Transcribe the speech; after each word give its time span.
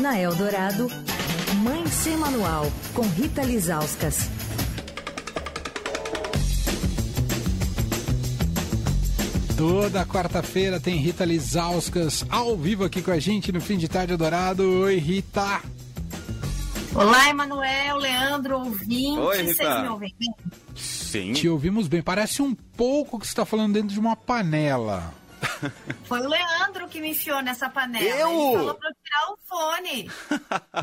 Na 0.00 0.18
Eldorado, 0.18 0.88
Mãe 1.62 1.86
Sem 1.88 2.16
Manual, 2.16 2.72
com 2.94 3.02
Rita 3.02 3.42
Lizauskas. 3.42 4.30
Toda 9.58 10.06
quarta-feira 10.06 10.80
tem 10.80 10.96
Rita 10.96 11.26
Lizauskas 11.26 12.24
ao 12.30 12.56
vivo 12.56 12.84
aqui 12.84 13.02
com 13.02 13.10
a 13.10 13.18
gente 13.18 13.52
no 13.52 13.60
Fim 13.60 13.76
de 13.76 13.88
Tarde 13.88 14.16
Dourado. 14.16 14.62
Oi, 14.84 14.96
Rita. 14.96 15.60
Olá, 16.94 17.28
Emanuel, 17.28 17.98
Leandro, 17.98 18.56
ouvinte. 18.56 19.18
Oi, 19.18 19.42
Rita. 19.42 19.54
Vocês 19.54 19.82
me 19.82 19.88
ouvem 19.90 20.14
bem? 20.18 20.34
Sim. 20.74 21.32
Te 21.34 21.46
ouvimos 21.46 21.88
bem. 21.88 22.00
Parece 22.00 22.40
um 22.40 22.54
pouco 22.54 23.18
que 23.18 23.26
você 23.26 23.32
está 23.32 23.44
falando 23.44 23.74
dentro 23.74 23.90
de 23.90 24.00
uma 24.00 24.16
panela. 24.16 25.12
Foi 26.04 26.20
o 26.20 26.28
Leandro 26.28 26.88
que 26.88 27.00
me 27.00 27.10
enfiou 27.10 27.40
nessa 27.42 27.68
panela. 27.68 28.04
Eu? 28.04 28.28
Ele 28.30 28.56
falou 28.58 28.74
pra 28.74 28.88
eu 28.88 28.94
tirar 29.04 29.32
o 29.32 29.38
fone. 29.48 30.10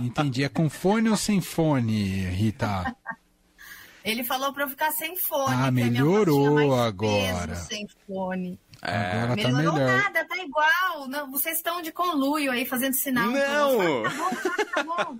Entendi. 0.06 0.44
É 0.44 0.50
com 0.50 0.70
fone 0.70 1.10
ou 1.10 1.18
sem 1.18 1.42
fone, 1.42 2.26
Rita? 2.30 2.96
Ele 4.04 4.24
falou 4.24 4.54
pra 4.54 4.64
eu 4.64 4.70
ficar 4.70 4.92
sem 4.92 5.18
fone. 5.18 5.54
Ah, 5.54 5.66
a 5.66 5.72
melhorou 5.72 6.74
agora. 6.80 7.48
peso 7.48 7.66
Sem 7.66 7.86
fone. 8.08 8.58
É. 8.82 8.96
Agora 8.96 9.28
tá 9.30 9.36
Melhorou 9.50 9.74
melhor. 9.74 10.02
nada, 10.02 10.26
tá 10.26 10.38
igual. 10.38 11.08
Não, 11.10 11.30
vocês 11.30 11.58
estão 11.58 11.82
de 11.82 11.92
conluio 11.92 12.52
aí, 12.52 12.66
fazendo 12.66 12.94
sinal. 12.94 13.28
Não. 13.28 14.04
Tá 14.04 14.10
bom, 14.10 14.66
tá 14.74 14.84
bom. 14.84 15.18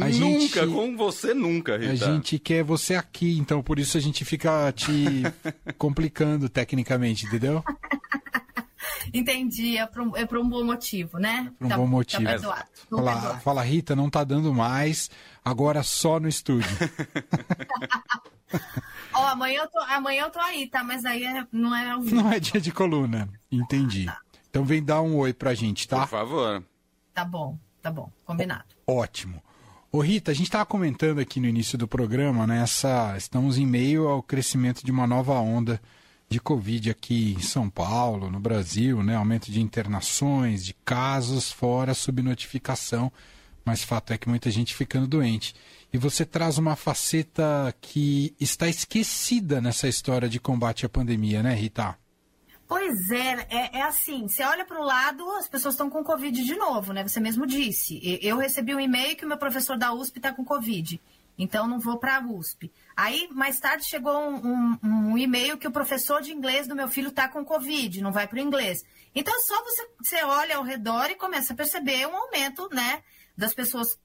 A 0.00 0.08
nunca, 0.08 0.10
gente- 0.60 0.66
com 0.72 0.96
você 0.96 1.34
nunca, 1.34 1.74
A 1.74 1.78
Rita. 1.78 1.96
gente 1.96 2.38
quer 2.38 2.62
você 2.62 2.94
aqui, 2.94 3.36
então 3.38 3.60
por 3.60 3.80
isso 3.80 3.96
a 3.98 4.00
gente 4.00 4.24
fica 4.24 4.70
te 4.70 5.22
complicando 5.76 6.48
tecnicamente, 6.48 7.26
entendeu? 7.26 7.64
Entendi, 9.12 9.76
é 9.78 9.86
pra, 9.86 10.02
um, 10.02 10.16
é 10.16 10.24
pra 10.26 10.40
um 10.40 10.48
bom 10.48 10.64
motivo, 10.64 11.18
né? 11.18 11.52
Por 11.58 11.66
um 11.66 11.76
bom 11.76 11.86
motivo. 11.86 12.22
Tá 12.24 12.30
perdoado. 12.30 12.68
Tô 12.88 12.96
Fala, 13.02 13.40
fala, 13.40 13.62
Rita, 13.62 13.96
não 13.96 14.08
tá 14.10 14.22
dando 14.24 14.52
mais, 14.54 15.10
agora 15.44 15.82
só 15.82 16.18
no 16.20 16.28
estúdio. 16.28 16.68
Ó, 19.12 19.26
amanhã 19.26 19.62
eu, 19.62 19.68
tô, 19.68 19.78
amanhã 19.80 20.22
eu 20.24 20.30
tô 20.30 20.38
aí, 20.40 20.66
tá? 20.66 20.82
Mas 20.82 21.04
aí 21.04 21.24
é- 21.24 21.46
não 21.52 21.74
é 21.74 21.90
ao 21.90 22.00
vivo. 22.00 22.16
Não 22.16 22.32
é 22.32 22.40
dia 22.40 22.60
de 22.60 22.72
coluna. 22.72 23.28
Entendi. 23.50 24.10
Então 24.50 24.64
vem 24.64 24.82
dar 24.82 25.02
um 25.02 25.16
oi 25.16 25.32
pra 25.32 25.54
gente, 25.54 25.86
tá? 25.86 26.00
Por 26.00 26.08
favor. 26.08 26.62
Tá 27.12 27.24
bom, 27.24 27.58
tá 27.82 27.90
bom, 27.90 28.10
combinado. 28.24 28.64
Ótimo. 28.86 29.42
Ô 29.90 30.00
Rita, 30.00 30.30
a 30.30 30.34
gente 30.34 30.46
estava 30.46 30.66
comentando 30.66 31.18
aqui 31.18 31.40
no 31.40 31.46
início 31.46 31.76
do 31.78 31.88
programa, 31.88 32.46
né? 32.46 32.62
essa- 32.62 33.14
estamos 33.16 33.58
em 33.58 33.66
meio 33.66 34.08
ao 34.08 34.22
crescimento 34.22 34.84
de 34.84 34.90
uma 34.90 35.06
nova 35.06 35.34
onda 35.34 35.80
de 36.28 36.38
Covid 36.38 36.90
aqui 36.90 37.34
em 37.38 37.42
São 37.42 37.70
Paulo, 37.70 38.30
no 38.30 38.38
Brasil, 38.38 39.02
né? 39.02 39.16
Aumento 39.16 39.50
de 39.50 39.60
internações, 39.60 40.64
de 40.64 40.74
casos, 40.84 41.50
fora 41.50 41.94
subnotificação. 41.94 43.10
Mas 43.64 43.82
fato 43.82 44.12
é 44.12 44.18
que 44.18 44.28
muita 44.28 44.50
gente 44.50 44.74
ficando 44.74 45.06
doente. 45.06 45.54
E 45.92 45.96
você 45.96 46.24
traz 46.24 46.58
uma 46.58 46.76
faceta 46.76 47.74
que 47.80 48.34
está 48.38 48.68
esquecida 48.68 49.60
nessa 49.60 49.88
história 49.88 50.28
de 50.28 50.38
combate 50.38 50.84
à 50.84 50.88
pandemia, 50.88 51.42
né, 51.42 51.54
Rita? 51.54 51.96
Pois 52.66 53.10
é, 53.10 53.46
é, 53.48 53.78
é 53.78 53.82
assim, 53.82 54.28
você 54.28 54.42
olha 54.44 54.62
para 54.66 54.78
o 54.78 54.84
lado, 54.84 55.26
as 55.32 55.48
pessoas 55.48 55.72
estão 55.72 55.88
com 55.88 56.04
Covid 56.04 56.44
de 56.44 56.54
novo, 56.54 56.92
né? 56.92 57.02
Você 57.02 57.18
mesmo 57.18 57.46
disse. 57.46 57.98
Eu 58.22 58.36
recebi 58.36 58.74
um 58.74 58.80
e-mail 58.80 59.16
que 59.16 59.24
o 59.24 59.28
meu 59.28 59.38
professor 59.38 59.78
da 59.78 59.94
USP 59.94 60.18
está 60.18 60.34
com 60.34 60.44
Covid, 60.44 61.00
então 61.38 61.66
não 61.68 61.78
vou 61.78 61.98
para 61.98 62.16
a 62.16 62.20
USP. 62.20 62.72
Aí, 62.96 63.28
mais 63.32 63.60
tarde, 63.60 63.84
chegou 63.88 64.12
um, 64.18 64.36
um- 64.46 64.78
um 65.12 65.18
e-mail 65.18 65.56
que 65.56 65.68
o 65.68 65.72
professor 65.72 66.20
de 66.20 66.32
inglês 66.32 66.66
do 66.66 66.74
meu 66.74 66.88
filho 66.88 67.08
está 67.08 67.28
com 67.28 67.44
Covid, 67.44 68.02
não 68.02 68.10
vai 68.12 68.26
para 68.26 68.36
o 68.38 68.42
inglês. 68.42 68.82
Então, 69.14 69.32
só 69.42 69.62
você, 69.64 69.88
você 70.02 70.24
olha 70.24 70.56
ao 70.56 70.62
redor 70.64 71.08
e 71.10 71.14
começa 71.14 71.52
a 71.52 71.56
perceber 71.56 72.06
um 72.06 72.16
aumento, 72.16 72.68
né? 72.72 73.02
das 73.36 73.54
pessoas 73.54 73.96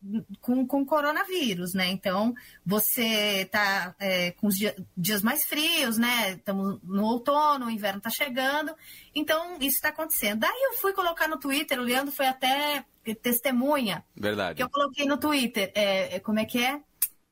com, 0.42 0.68
com 0.68 0.86
coronavírus, 0.86 1.74
né? 1.74 1.88
Então, 1.88 2.36
você 2.64 3.46
tá 3.52 3.96
é, 4.00 4.30
com 4.34 4.46
os 4.46 4.54
dia- 4.56 4.76
dias 4.96 5.24
mais 5.24 5.44
frios, 5.44 5.98
né? 5.98 6.34
Estamos 6.34 6.80
no 6.84 7.04
outono, 7.04 7.66
o 7.66 7.70
inverno 7.72 8.00
tá 8.00 8.12
chegando. 8.12 8.76
Então, 9.16 9.56
isso 9.56 9.78
está 9.78 9.90
acontecendo. 9.90 10.42
Daí 10.42 10.62
eu 10.72 10.74
fui 10.78 10.94
colocar 10.94 11.28
no 11.28 11.40
Twitter, 11.40 11.80
o 11.80 11.84
Leandro 11.84 12.14
foi 12.14 12.28
até 12.28 12.86
testemunha, 13.24 14.06
Verdade. 14.16 14.58
que 14.58 14.62
eu 14.64 14.70
coloquei 14.70 15.06
no 15.08 15.18
Twitter. 15.18 15.72
É, 15.74 16.16
é, 16.18 16.20
como 16.20 16.38
é 16.40 16.46
que 16.46 16.64
é? 16.64 16.80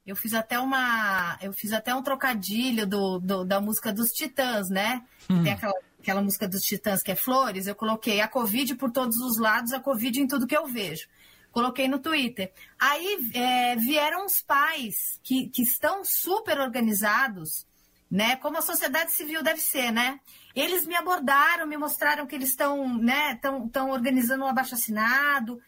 Eu 0.06 0.16
fiz 0.16 0.34
até 0.34 0.60
uma. 0.60 1.38
Eu 1.42 1.54
fiz 1.54 1.72
até 1.74 1.94
um 1.94 2.02
trocadilho 2.02 2.88
do, 2.88 3.20
do- 3.20 3.46
da 3.46 3.62
música 3.62 3.94
dos 3.94 4.10
Titãs, 4.10 4.70
né? 4.70 5.04
Que 5.28 5.44
Tem 5.44 5.54
aquela, 5.54 5.74
aquela 6.00 6.22
música 6.22 6.48
dos 6.48 6.62
Titãs 6.64 7.04
que 7.04 7.12
é 7.12 7.16
Flores. 7.16 7.68
Eu 7.68 7.76
coloquei 7.76 8.20
a 8.20 8.28
Covid 8.28 8.76
por 8.76 8.92
todos 8.92 9.18
os 9.18 9.38
lados, 9.38 9.72
a 9.74 9.80
Covid 9.80 10.20
em 10.20 10.28
tudo 10.28 10.48
que 10.48 10.58
eu 10.58 10.66
vejo. 10.66 11.08
Coloquei 11.52 11.88
no 11.88 12.00
Twitter. 12.00 12.52
Aí 12.80 13.30
é, 13.34 13.76
vieram 13.76 14.26
os 14.26 14.42
pais 14.42 15.20
que, 15.24 15.48
que 15.50 15.62
estão 15.62 16.04
super 16.04 16.60
organizados, 16.60 17.68
né? 18.10 18.38
Como 18.38 18.58
a 18.58 18.62
sociedade 18.62 19.12
civil 19.12 19.44
deve 19.44 19.60
ser, 19.62 19.92
né? 19.92 20.20
Eles 20.56 20.86
me 20.88 20.96
abordaram, 20.96 21.68
me 21.68 21.78
mostraram 21.78 22.26
que 22.26 22.34
eles 22.36 22.50
estão, 22.50 22.98
né? 22.98 23.34
Estão 23.34 23.90
organizando 23.92 24.44
um 24.44 24.48
abaixo 24.48 24.74
assinado. 24.76 25.62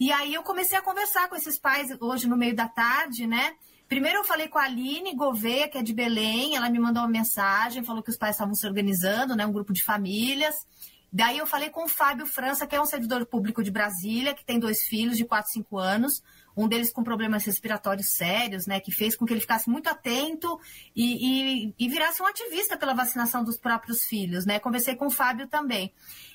E 0.00 0.10
aí 0.10 0.34
eu 0.34 0.42
comecei 0.42 0.76
a 0.76 0.82
conversar 0.82 1.28
com 1.28 1.36
esses 1.36 1.56
pais 1.58 1.88
hoje 2.00 2.26
no 2.28 2.36
meio 2.36 2.54
da 2.56 2.66
tarde, 2.68 3.26
né? 3.26 3.54
Primeiro 3.88 4.18
eu 4.18 4.24
falei 4.24 4.48
com 4.48 4.58
a 4.58 4.64
Aline 4.64 5.14
Gouveia, 5.14 5.68
que 5.68 5.78
é 5.78 5.82
de 5.82 5.92
Belém, 5.92 6.56
ela 6.56 6.68
me 6.68 6.78
mandou 6.78 7.02
uma 7.02 7.08
mensagem, 7.08 7.84
falou 7.84 8.02
que 8.02 8.10
os 8.10 8.16
pais 8.16 8.34
estavam 8.34 8.54
se 8.54 8.66
organizando, 8.66 9.36
né? 9.36 9.46
Um 9.46 9.52
grupo 9.52 9.72
de 9.72 9.82
famílias. 9.82 10.66
Daí 11.12 11.38
eu 11.38 11.46
falei 11.46 11.70
com 11.70 11.84
o 11.84 11.88
Fábio 11.88 12.26
França, 12.26 12.66
que 12.66 12.74
é 12.74 12.80
um 12.80 12.84
servidor 12.84 13.24
público 13.26 13.62
de 13.62 13.70
Brasília, 13.70 14.34
que 14.34 14.44
tem 14.44 14.58
dois 14.58 14.82
filhos 14.82 15.16
de 15.16 15.24
4, 15.24 15.52
5 15.52 15.78
anos, 15.78 16.22
um 16.56 16.66
deles 16.66 16.92
com 16.92 17.04
problemas 17.04 17.44
respiratórios 17.44 18.08
sérios, 18.08 18.66
né? 18.66 18.80
Que 18.80 18.90
fez 18.90 19.14
com 19.14 19.24
que 19.24 19.32
ele 19.32 19.40
ficasse 19.40 19.70
muito 19.70 19.88
atento 19.88 20.58
e, 20.94 21.68
e, 21.68 21.74
e 21.78 21.88
virasse 21.88 22.20
um 22.20 22.26
ativista 22.26 22.76
pela 22.76 22.92
vacinação 22.92 23.44
dos 23.44 23.56
próprios 23.56 24.04
filhos, 24.04 24.44
né? 24.44 24.58
Conversei 24.58 24.96
com 24.96 25.06
o 25.06 25.10
Fábio 25.10 25.46
também. 25.46 25.92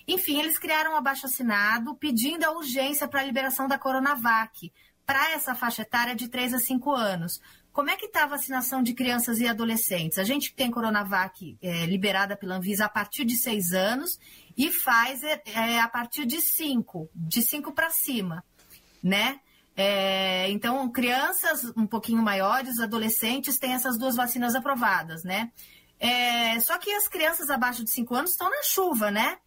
Enfim, 0.07 0.39
eles 0.39 0.57
criaram 0.57 0.93
um 0.93 0.95
abaixo 0.95 1.25
assinado 1.25 1.93
pedindo 1.95 2.45
a 2.45 2.51
urgência 2.51 3.09
para 3.09 3.19
a 3.19 3.23
liberação 3.23 3.67
da 3.67 3.77
Coronavac 3.77 4.71
para 5.11 5.31
essa 5.31 5.53
faixa 5.53 5.81
etária 5.81 6.15
de 6.15 6.29
3 6.29 6.53
a 6.53 6.59
5 6.59 6.89
anos. 6.89 7.41
Como 7.73 7.89
é 7.89 7.97
que 7.97 8.05
está 8.05 8.23
a 8.23 8.27
vacinação 8.27 8.81
de 8.81 8.93
crianças 8.93 9.41
e 9.41 9.47
adolescentes? 9.47 10.17
A 10.17 10.23
gente 10.23 10.53
tem 10.55 10.71
Coronavac 10.71 11.57
é, 11.61 11.85
liberada 11.85 12.37
pela 12.37 12.55
Anvisa 12.55 12.85
a 12.85 12.89
partir 12.89 13.25
de 13.25 13.35
6 13.35 13.73
anos 13.73 14.17
e 14.55 14.69
Pfizer 14.69 15.41
é, 15.47 15.81
a 15.81 15.89
partir 15.89 16.25
de 16.25 16.39
5, 16.39 17.09
de 17.13 17.41
5 17.41 17.73
para 17.73 17.89
cima, 17.89 18.41
né? 19.03 19.41
É, 19.75 20.49
então, 20.49 20.89
crianças 20.89 21.73
um 21.75 21.85
pouquinho 21.85 22.21
maiores, 22.21 22.79
adolescentes, 22.79 23.59
têm 23.59 23.73
essas 23.73 23.97
duas 23.97 24.15
vacinas 24.15 24.55
aprovadas, 24.55 25.25
né? 25.25 25.51
É, 25.99 26.57
só 26.61 26.77
que 26.77 26.89
as 26.89 27.09
crianças 27.09 27.49
abaixo 27.49 27.83
de 27.83 27.91
5 27.91 28.15
anos 28.15 28.31
estão 28.31 28.49
na 28.49 28.63
chuva, 28.63 29.11
né? 29.11 29.39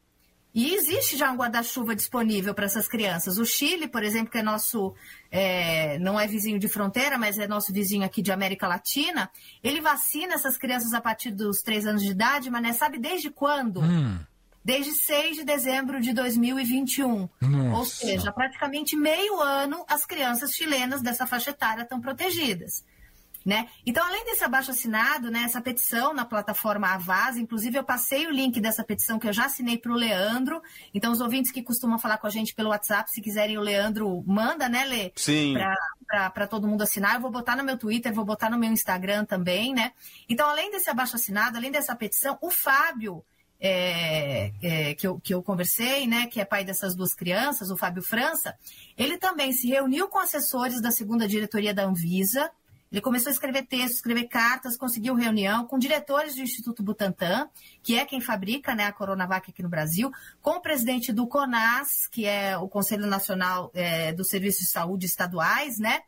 E 0.54 0.72
existe 0.72 1.16
já 1.16 1.32
um 1.32 1.37
guarda-chuva 1.37 1.97
disponível 1.97 2.54
para 2.54 2.66
essas 2.66 2.87
crianças. 2.87 3.38
O 3.38 3.44
Chile, 3.44 3.88
por 3.88 4.04
exemplo, 4.04 4.31
que 4.31 4.38
é 4.38 4.42
nosso, 4.42 4.94
é, 5.28 5.98
não 5.98 6.19
é 6.19 6.28
vizinho 6.28 6.60
de 6.60 6.69
fronteira, 6.69 7.19
mas 7.19 7.38
é 7.38 7.48
nosso 7.48 7.72
vizinho 7.72 8.04
aqui 8.04 8.22
de 8.22 8.31
América 8.31 8.69
Latina, 8.69 9.28
ele 9.65 9.81
vacina 9.81 10.34
essas 10.34 10.56
crianças 10.56 10.92
a 10.92 11.00
partir 11.00 11.32
dos 11.32 11.60
3 11.60 11.87
anos 11.87 12.03
de 12.03 12.12
idade, 12.12 12.50
mas 12.50 12.62
né, 12.62 12.72
sabe 12.72 12.98
desde 12.98 13.31
quando? 13.31 13.81
Hum, 13.81 14.20
Desde 14.65 14.92
6 14.92 15.37
de 15.37 15.44
dezembro 15.44 16.00
de 16.00 16.15
2021. 16.15 17.28
Nossa. 17.42 17.76
Ou 17.76 17.84
seja, 17.84 18.32
praticamente 18.32 18.97
meio 18.97 19.38
ano 19.38 19.84
as 19.86 20.06
crianças 20.06 20.54
chilenas 20.54 21.03
dessa 21.03 21.26
faixa 21.26 21.50
etária 21.50 21.82
estão 21.82 22.00
protegidas. 22.00 22.82
Né? 23.44 23.69
Então, 23.84 24.03
além 24.06 24.25
desse 24.25 24.43
abaixo 24.43 24.71
assinado, 24.71 25.31
né, 25.31 25.43
essa 25.43 25.60
petição 25.60 26.15
na 26.15 26.25
plataforma 26.25 26.88
Avaz, 26.88 27.37
inclusive 27.37 27.77
eu 27.77 27.84
passei 27.84 28.27
o 28.27 28.31
link 28.31 28.59
dessa 28.59 28.82
petição 28.82 29.19
que 29.19 29.28
eu 29.28 29.34
já 29.34 29.44
assinei 29.44 29.77
para 29.77 29.93
o 29.93 29.94
Leandro. 29.94 30.62
Então, 30.94 31.12
os 31.12 31.21
ouvintes 31.21 31.53
que 31.53 31.62
costumam 31.62 31.99
falar 31.99 32.16
com 32.16 32.27
a 32.27 32.31
gente 32.31 32.54
pelo 32.54 32.71
WhatsApp, 32.71 33.10
se 33.10 33.21
quiserem, 33.21 33.59
o 33.59 33.60
Leandro 33.60 34.24
manda, 34.27 34.66
né, 34.66 34.86
Lê? 34.86 35.13
Sim. 35.16 35.57
para 36.07 36.47
todo 36.47 36.66
mundo 36.66 36.83
assinar. 36.83 37.16
Eu 37.16 37.21
vou 37.21 37.30
botar 37.30 37.54
no 37.54 37.65
meu 37.65 37.77
Twitter, 37.77 38.15
vou 38.15 38.24
botar 38.24 38.48
no 38.48 38.59
meu 38.59 38.72
Instagram 38.72 39.27
também, 39.27 39.74
né? 39.74 39.92
Então, 40.27 40.48
além 40.48 40.71
desse 40.71 40.89
abaixo 40.89 41.16
assinado, 41.16 41.59
além 41.59 41.71
dessa 41.71 41.95
petição, 41.95 42.39
o 42.41 42.51
Fábio, 42.51 43.22
é, 43.60 44.53
é, 44.63 44.95
que, 44.95 45.07
eu, 45.07 45.18
que 45.21 45.33
eu 45.33 45.42
conversei, 45.42 46.07
né, 46.07 46.27
que 46.27 46.41
é 46.41 46.45
pai 46.45 46.65
dessas 46.65 46.95
duas 46.95 47.15
crianças, 47.15 47.71
o 47.71 47.77
Fábio 47.77 48.03
França, 48.03 48.54
ele 48.97 49.16
também 49.16 49.53
se 49.53 49.68
reuniu 49.68 50.09
com 50.09 50.18
assessores 50.18 50.83
da 50.83 50.91
segunda 50.91 51.27
diretoria 51.27 51.72
da 51.72 51.84
Anvisa. 51.84 52.51
Ele 52.94 53.00
começou 53.00 53.28
a 53.28 53.32
escrever 53.32 53.66
textos, 53.66 53.96
escrever 53.96 54.28
cartas, 54.28 54.76
conseguiu 54.76 55.16
reunião 55.16 55.66
com 55.66 55.80
diretores 55.80 56.36
do 56.36 56.42
Instituto 56.42 56.80
Butantan, 56.80 57.50
que 57.82 57.98
é 57.98 58.04
quem 58.04 58.20
fabrica 58.20 58.72
né, 58.72 58.84
a 58.84 58.92
Coronavac 58.92 59.50
aqui 59.50 59.64
no 59.64 59.68
Brasil, 59.68 60.12
com 60.41 60.52
o 60.52 60.60
presidente 60.60 61.12
do 61.12 61.26
CONAS, 61.26 62.06
que 62.06 62.24
é 62.24 62.56
o 62.56 62.68
Conselho 62.68 63.08
Nacional 63.08 63.72
é, 63.74 64.12
dos 64.12 64.28
Serviços 64.28 64.66
de 64.66 64.70
Saúde 64.70 65.06
Estaduais, 65.06 65.76
né? 65.76 66.02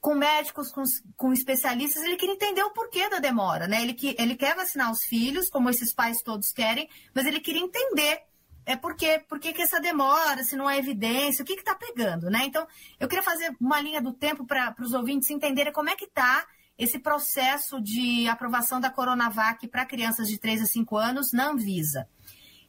com 0.00 0.16
médicos, 0.16 0.72
com, 0.72 0.82
com, 1.16 1.32
especialistas, 1.32 2.02
ele 2.02 2.16
queria 2.16 2.34
entender 2.34 2.62
o 2.64 2.72
porquê 2.72 3.08
da 3.08 3.20
demora, 3.20 3.66
né? 3.66 3.80
Ele, 3.80 3.94
que, 3.94 4.14
ele 4.18 4.34
quer 4.34 4.54
vacinar 4.54 4.90
os 4.90 5.04
filhos, 5.04 5.48
como 5.48 5.70
esses 5.70 5.94
pais 5.94 6.20
todos 6.20 6.52
querem, 6.52 6.90
mas 7.14 7.24
ele 7.24 7.40
queria 7.40 7.62
entender 7.62 8.20
é 8.66 8.76
por 8.76 8.96
quê? 8.96 9.22
Por 9.28 9.38
que, 9.38 9.60
essa 9.60 9.80
demora, 9.80 10.42
se 10.42 10.56
não 10.56 10.66
há 10.66 10.76
evidência, 10.76 11.42
o 11.42 11.46
que 11.46 11.54
está 11.54 11.74
pegando, 11.74 12.30
né? 12.30 12.44
Então, 12.44 12.66
eu 12.98 13.08
queria 13.08 13.22
fazer 13.22 13.54
uma 13.60 13.80
linha 13.80 14.00
do 14.00 14.12
tempo 14.12 14.46
para 14.46 14.74
os 14.80 14.92
ouvintes 14.92 15.30
entenderem 15.30 15.72
como 15.72 15.90
é 15.90 15.96
que 15.96 16.06
está 16.06 16.46
esse 16.78 16.98
processo 16.98 17.80
de 17.80 18.28
aprovação 18.28 18.80
da 18.80 18.90
Coronavac 18.90 19.68
para 19.68 19.86
crianças 19.86 20.28
de 20.28 20.38
3 20.38 20.62
a 20.62 20.66
5 20.66 20.96
anos 20.96 21.32
na 21.32 21.48
Anvisa. 21.48 22.08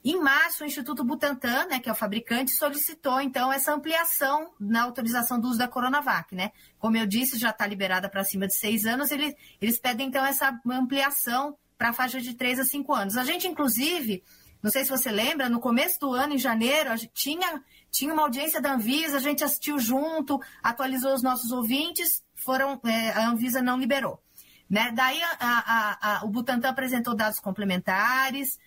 Em 0.03 0.19
março, 0.19 0.63
o 0.63 0.67
Instituto 0.67 1.03
Butantan, 1.03 1.65
né, 1.65 1.79
que 1.79 1.89
é 1.89 1.91
o 1.91 1.95
fabricante, 1.95 2.51
solicitou, 2.51 3.19
então, 3.19 3.51
essa 3.51 3.73
ampliação 3.73 4.51
na 4.59 4.83
autorização 4.83 5.39
do 5.39 5.47
uso 5.47 5.57
da 5.57 5.67
Coronavac, 5.67 6.35
né? 6.35 6.51
Como 6.77 6.95
eu 6.95 7.07
disse, 7.07 7.39
já 7.39 7.49
está 7.49 7.65
liberada 7.65 8.07
para 8.07 8.23
cima 8.23 8.45
de 8.45 8.55
seis 8.55 8.85
anos, 8.85 9.09
eles, 9.09 9.33
eles 9.59 9.79
pedem, 9.79 10.07
então, 10.07 10.23
essa 10.23 10.55
ampliação 10.69 11.57
para 11.75 11.89
a 11.89 11.93
faixa 11.93 12.21
de 12.21 12.35
3 12.35 12.59
a 12.59 12.65
5 12.65 12.93
anos. 12.93 13.17
A 13.17 13.23
gente, 13.23 13.47
inclusive, 13.47 14.23
não 14.65 14.71
sei 14.71 14.83
se 14.83 14.89
você 14.89 15.11
lembra, 15.11 15.47
no 15.47 15.59
começo 15.59 15.99
do 15.99 16.11
ano, 16.11 16.33
em 16.33 16.39
janeiro, 16.39 16.91
a 16.91 16.95
gente 16.95 17.13
tinha, 17.13 17.63
tinha 17.91 18.11
uma 18.11 18.23
audiência 18.23 18.59
da 18.59 18.73
Anvisa, 18.73 19.17
a 19.17 19.19
gente 19.19 19.43
assistiu 19.43 19.77
junto, 19.77 20.41
atualizou 20.63 21.13
os 21.13 21.21
nossos 21.21 21.51
ouvintes, 21.51 22.23
foram, 22.33 22.81
é, 22.83 23.11
a 23.11 23.29
Anvisa 23.29 23.61
não 23.61 23.77
liberou. 23.77 24.19
Né? 24.67 24.91
Daí 24.91 25.21
a, 25.21 25.37
a, 25.39 26.17
a, 26.17 26.25
o 26.25 26.29
Butantan 26.29 26.69
apresentou 26.69 27.15
dados 27.15 27.39
complementares. 27.39 28.57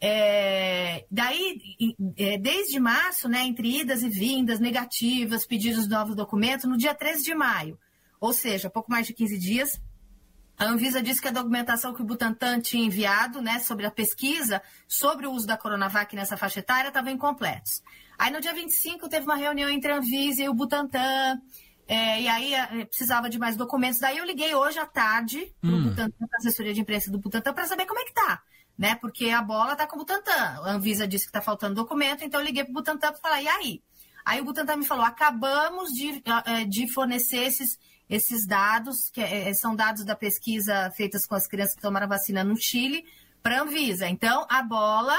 É, 0.00 1.04
daí, 1.10 1.60
é, 2.16 2.38
desde 2.38 2.80
março, 2.80 3.28
né, 3.28 3.44
entre 3.44 3.82
idas 3.82 4.02
e 4.02 4.08
vindas, 4.08 4.58
negativas, 4.58 5.46
pedidos 5.46 5.84
de 5.84 5.90
novos 5.90 6.16
documentos, 6.16 6.64
no 6.64 6.78
dia 6.78 6.94
13 6.94 7.24
de 7.24 7.34
maio, 7.34 7.78
ou 8.18 8.32
seja, 8.32 8.70
pouco 8.70 8.90
mais 8.90 9.06
de 9.06 9.12
15 9.12 9.38
dias, 9.38 9.78
a 10.58 10.66
Anvisa 10.66 11.02
disse 11.02 11.20
que 11.20 11.28
a 11.28 11.32
documentação 11.32 11.94
que 11.94 12.02
o 12.02 12.04
Butantan 12.04 12.60
tinha 12.60 12.84
enviado 12.84 13.40
né, 13.40 13.58
sobre 13.58 13.86
a 13.86 13.90
pesquisa 13.90 14.62
sobre 14.86 15.26
o 15.26 15.32
uso 15.32 15.46
da 15.46 15.56
Coronavac 15.56 16.14
nessa 16.14 16.36
faixa 16.36 16.60
etária 16.60 16.88
estava 16.88 17.10
incompletos. 17.10 17.82
Aí 18.18 18.30
no 18.30 18.40
dia 18.40 18.52
25 18.52 19.08
teve 19.08 19.24
uma 19.24 19.36
reunião 19.36 19.68
entre 19.68 19.90
a 19.90 19.96
Anvisa 19.96 20.42
e 20.42 20.48
o 20.48 20.54
Butantan, 20.54 21.40
é, 21.88 22.22
e 22.22 22.28
aí 22.28 22.54
é, 22.54 22.84
precisava 22.84 23.28
de 23.28 23.38
mais 23.38 23.56
documentos. 23.56 23.98
Daí 23.98 24.18
eu 24.18 24.24
liguei 24.24 24.54
hoje 24.54 24.78
à 24.78 24.86
tarde 24.86 25.52
para 25.60 25.70
hum. 25.70 25.82
Butantan, 25.82 26.10
para 26.18 26.36
a 26.36 26.38
assessoria 26.38 26.72
de 26.72 26.80
imprensa 26.80 27.10
do 27.10 27.18
Butantan, 27.18 27.52
para 27.52 27.66
saber 27.66 27.86
como 27.86 28.00
é 28.00 28.04
que 28.04 28.14
tá. 28.14 28.42
Né? 28.78 28.94
Porque 28.96 29.30
a 29.30 29.42
bola 29.42 29.72
está 29.72 29.86
com 29.86 29.96
o 29.96 29.98
Butantan. 29.98 30.32
A 30.32 30.72
Anvisa 30.72 31.06
disse 31.06 31.24
que 31.24 31.30
está 31.30 31.40
faltando 31.40 31.74
documento, 31.74 32.24
então 32.24 32.40
eu 32.40 32.46
liguei 32.46 32.64
para 32.64 32.70
o 32.70 32.74
Butantan 32.74 33.10
para 33.10 33.20
falar, 33.20 33.42
e 33.42 33.48
aí? 33.48 33.82
Aí 34.24 34.40
o 34.40 34.44
Butantan 34.44 34.76
me 34.76 34.86
falou, 34.86 35.04
acabamos 35.04 35.90
de, 35.90 36.22
é, 36.46 36.64
de 36.64 36.90
fornecer 36.92 37.44
esses 37.44 37.78
esses 38.12 38.46
dados, 38.46 39.08
que 39.10 39.22
é, 39.22 39.48
é, 39.48 39.54
são 39.54 39.74
dados 39.74 40.04
da 40.04 40.14
pesquisa 40.14 40.90
feitas 40.94 41.24
com 41.24 41.34
as 41.34 41.46
crianças 41.46 41.74
que 41.74 41.80
tomaram 41.80 42.06
vacina 42.06 42.44
no 42.44 42.54
Chile, 42.58 43.06
para 43.42 43.58
a 43.58 43.62
Anvisa. 43.62 44.06
Então, 44.06 44.46
a 44.50 44.62
bola 44.62 45.18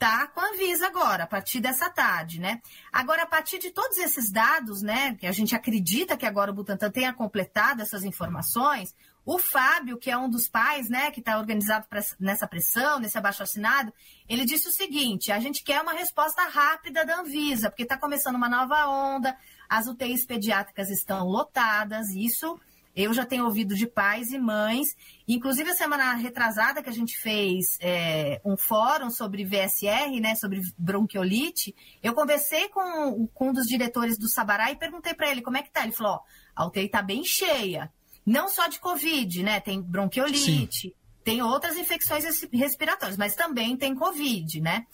tá 0.00 0.26
com 0.26 0.40
a 0.40 0.48
Anvisa 0.48 0.88
agora, 0.88 1.22
a 1.22 1.26
partir 1.28 1.60
dessa 1.60 1.88
tarde, 1.88 2.40
né? 2.40 2.60
Agora, 2.92 3.22
a 3.22 3.26
partir 3.26 3.60
de 3.60 3.70
todos 3.70 3.98
esses 3.98 4.32
dados, 4.32 4.82
né, 4.82 5.14
que 5.14 5.28
a 5.28 5.32
gente 5.32 5.54
acredita 5.54 6.16
que 6.16 6.26
agora 6.26 6.50
o 6.50 6.54
Butantan 6.54 6.90
tenha 6.90 7.12
completado 7.12 7.82
essas 7.82 8.02
informações, 8.02 8.92
o 9.24 9.38
Fábio, 9.38 9.96
que 9.96 10.10
é 10.10 10.16
um 10.16 10.28
dos 10.28 10.48
pais, 10.48 10.88
né, 10.88 11.12
que 11.12 11.20
está 11.20 11.38
organizado 11.38 11.86
nessa 12.18 12.48
pressão, 12.48 12.98
nesse 12.98 13.16
abaixo 13.16 13.44
assinado, 13.44 13.92
ele 14.28 14.44
disse 14.44 14.68
o 14.68 14.72
seguinte: 14.72 15.30
a 15.30 15.38
gente 15.38 15.62
quer 15.62 15.80
uma 15.82 15.92
resposta 15.92 16.42
rápida 16.48 17.04
da 17.04 17.20
Anvisa, 17.20 17.70
porque 17.70 17.84
está 17.84 17.96
começando 17.96 18.34
uma 18.34 18.48
nova 18.48 18.88
onda, 18.88 19.36
as 19.68 19.86
UTIs 19.86 20.24
pediátricas 20.24 20.90
estão 20.90 21.26
lotadas, 21.26 22.08
isso 22.10 22.58
eu 22.98 23.14
já 23.14 23.24
tenho 23.24 23.44
ouvido 23.44 23.76
de 23.76 23.86
pais 23.86 24.32
e 24.32 24.38
mães. 24.38 24.96
Inclusive, 25.28 25.70
a 25.70 25.74
semana 25.76 26.14
retrasada 26.14 26.82
que 26.82 26.88
a 26.88 26.92
gente 26.92 27.16
fez 27.16 27.78
é, 27.80 28.40
um 28.44 28.56
fórum 28.56 29.08
sobre 29.08 29.44
VSR, 29.44 30.18
né, 30.20 30.34
sobre 30.34 30.60
bronquiolite, 30.76 31.76
eu 32.02 32.12
conversei 32.12 32.68
com, 32.70 33.28
com 33.28 33.50
um 33.50 33.52
dos 33.52 33.66
diretores 33.66 34.18
do 34.18 34.28
Sabará 34.28 34.72
e 34.72 34.76
perguntei 34.76 35.14
para 35.14 35.30
ele 35.30 35.42
como 35.42 35.56
é 35.56 35.62
que 35.62 35.70
tá. 35.70 35.84
Ele 35.84 35.92
falou, 35.92 36.14
ó, 36.14 36.20
a 36.56 36.66
UTI 36.66 36.86
está 36.86 37.00
bem 37.00 37.22
cheia. 37.24 37.88
Não 38.26 38.48
só 38.48 38.66
de 38.66 38.80
Covid, 38.80 39.44
né? 39.44 39.60
Tem 39.60 39.80
bronquiolite, 39.80 40.88
Sim. 40.88 40.92
tem 41.22 41.40
outras 41.40 41.76
infecções 41.76 42.24
respiratórias, 42.52 43.16
mas 43.16 43.36
também 43.36 43.76
tem 43.76 43.94
Covid, 43.94 44.60
né? 44.60 44.86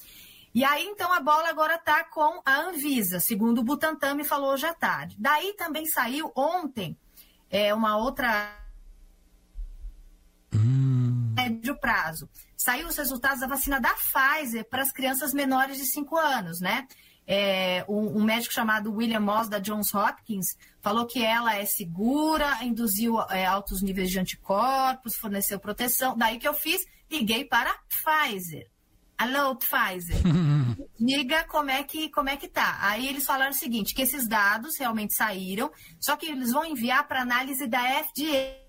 E 0.55 0.63
aí, 0.63 0.85
então, 0.85 1.13
a 1.13 1.19
bola 1.19 1.49
agora 1.49 1.75
está 1.75 2.05
com 2.05 2.41
a 2.45 2.61
Anvisa, 2.61 3.19
segundo 3.19 3.59
o 3.59 3.65
Butantan 3.65 4.15
me 4.15 4.23
falou 4.23 4.53
hoje 4.53 4.65
à 4.65 4.73
tarde. 4.73 5.17
Daí 5.19 5.53
também 5.55 5.85
saiu 5.85 6.31
ontem 6.37 6.97
é, 7.51 7.75
uma 7.75 7.97
outra. 7.97 8.57
Hum. 10.55 11.35
Médio 11.35 11.77
prazo. 11.77 12.31
Saiu 12.57 12.87
os 12.87 12.97
resultados 12.97 13.41
da 13.41 13.49
vacina 13.49 13.81
da 13.81 13.93
Pfizer 13.95 14.65
para 14.69 14.83
as 14.83 14.93
crianças 14.93 15.35
menores 15.35 15.77
de 15.77 15.87
5 15.87 16.17
anos, 16.17 16.61
né? 16.61 16.87
É, 17.27 17.85
um, 17.89 18.19
um, 18.19 18.23
médico 18.23 18.55
chamado 18.55 18.93
William 18.93 19.19
Moss, 19.19 19.49
da 19.49 19.59
Johns 19.59 19.93
Hopkins, 19.93 20.57
falou 20.81 21.05
que 21.05 21.25
ela 21.25 21.57
é 21.57 21.65
segura, 21.65 22.63
induziu 22.63 23.21
é, 23.23 23.45
altos 23.45 23.83
níveis 23.83 24.09
de 24.09 24.21
anticorpos, 24.21 25.17
forneceu 25.17 25.59
proteção. 25.59 26.17
Daí 26.17 26.39
que 26.39 26.47
eu 26.47 26.55
fiz, 26.55 26.87
liguei 27.11 27.45
para 27.45 27.71
a 27.71 27.79
Pfizer. 27.89 28.71
Alô, 29.17 29.57
Pfizer, 29.57 30.17
diga 30.99 31.45
como 31.45 31.71
é 31.71 31.83
que 31.85 32.09
como 32.11 32.29
é 32.29 32.37
que 32.37 32.49
tá. 32.49 32.79
Aí 32.81 33.09
eles 33.09 33.25
falaram 33.25 33.53
o 33.53 33.55
seguinte, 33.55 33.95
que 33.95 34.03
esses 34.03 34.27
dados 34.27 34.77
realmente 34.77 35.15
saíram, 35.15 35.71
só 36.01 36.17
que 36.17 36.27
eles 36.27 36.53
vão 36.53 36.65
enviar 36.65 37.07
para 37.07 37.23
análise 37.23 37.67
da 37.67 37.81
FDA, 38.05 38.65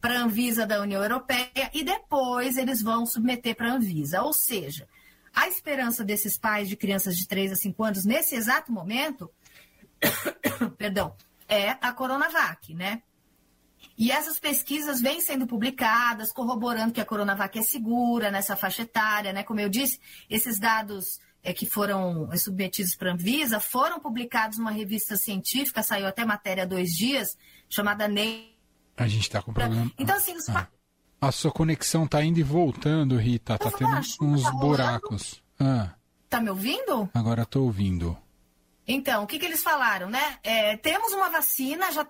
para 0.00 0.18
a 0.18 0.22
Anvisa 0.22 0.66
da 0.66 0.80
União 0.80 1.02
Europeia 1.02 1.70
e 1.72 1.84
depois 1.84 2.56
eles 2.56 2.82
vão 2.82 3.06
submeter 3.06 3.54
para 3.54 3.70
a 3.70 3.74
Anvisa. 3.74 4.22
Ou 4.22 4.32
seja, 4.32 4.88
a 5.34 5.46
esperança 5.46 6.04
desses 6.04 6.38
pais 6.38 6.68
de 6.68 6.76
crianças 6.76 7.16
de 7.16 7.26
3 7.28 7.52
a 7.52 7.56
5 7.56 7.84
anos 7.84 8.04
nesse 8.04 8.34
exato 8.34 8.72
momento, 8.72 9.30
perdão, 10.76 11.14
é 11.48 11.70
a 11.80 11.92
Coronavac, 11.92 12.74
né? 12.74 13.02
E 13.96 14.10
essas 14.10 14.38
pesquisas 14.38 15.00
vêm 15.00 15.20
sendo 15.20 15.46
publicadas, 15.46 16.32
corroborando 16.32 16.92
que 16.92 17.00
a 17.00 17.04
Coronavac 17.04 17.58
é 17.58 17.62
segura 17.62 18.30
nessa 18.30 18.56
faixa 18.56 18.82
etária, 18.82 19.32
né? 19.32 19.42
Como 19.42 19.60
eu 19.60 19.68
disse, 19.68 20.00
esses 20.28 20.58
dados 20.58 21.20
é, 21.42 21.52
que 21.52 21.66
foram 21.66 22.32
é, 22.32 22.36
submetidos 22.36 22.94
para 22.94 23.10
a 23.10 23.14
Anvisa 23.14 23.60
foram 23.60 23.98
publicados 24.00 24.58
numa 24.58 24.70
revista 24.70 25.16
científica, 25.16 25.82
saiu 25.82 26.06
até 26.06 26.24
matéria 26.24 26.62
há 26.62 26.66
dois 26.66 26.90
dias, 26.90 27.36
chamada 27.68 28.08
Nature. 28.08 28.52
A 28.96 29.08
gente 29.08 29.22
está 29.22 29.42
com 29.42 29.52
problema. 29.52 29.90
Então, 29.98 30.16
assim, 30.16 30.36
os... 30.36 30.48
ah. 30.48 30.68
A 31.20 31.30
sua 31.30 31.52
conexão 31.52 32.04
está 32.04 32.22
indo 32.24 32.40
e 32.40 32.42
voltando, 32.42 33.16
Rita. 33.16 33.54
Está 33.54 33.70
tendo 33.70 33.96
uns 34.22 34.42
tá 34.42 34.50
buracos. 34.52 35.42
Ah. 35.58 35.90
Tá 36.28 36.40
me 36.40 36.50
ouvindo? 36.50 37.08
Agora 37.14 37.42
estou 37.42 37.64
ouvindo. 37.64 38.18
Então, 38.86 39.22
o 39.22 39.26
que, 39.26 39.38
que 39.38 39.46
eles 39.46 39.62
falaram, 39.62 40.10
né? 40.10 40.38
É, 40.42 40.76
temos 40.76 41.12
uma 41.12 41.28
vacina, 41.28 41.92
já, 41.92 42.06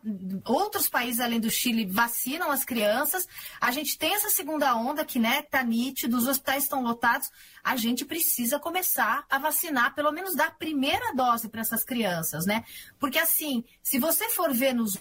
outros 0.47 0.89
países 0.89 1.21
além 1.21 1.39
do 1.39 1.51
Chile 1.51 1.85
vacinam 1.85 2.51
as 2.51 2.65
crianças. 2.65 3.29
A 3.61 3.71
gente 3.71 3.99
tem 3.99 4.15
essa 4.15 4.31
segunda 4.31 4.75
onda 4.75 5.05
que, 5.05 5.19
né, 5.19 5.43
tá 5.43 5.63
nítido, 5.63 6.17
os 6.17 6.27
hospitais 6.27 6.63
estão 6.65 6.83
lotados. 6.83 7.31
A 7.63 7.77
gente 7.77 8.05
precisa 8.05 8.59
começar 8.59 9.25
a 9.29 9.39
vacinar, 9.39 9.95
pelo 9.95 10.13
menos 10.13 10.35
dar 10.35 10.49
a 10.49 10.53
primeira 10.53 11.15
dose 11.15 11.49
para 11.49 11.61
essas 11.61 11.85
crianças, 11.85 12.47
né? 12.47 12.65
Porque 12.99 13.19
assim, 13.19 13.65
se 13.83 13.99
você 13.99 14.31
for 14.31 14.53
ver 14.53 14.73
nos 14.73 14.97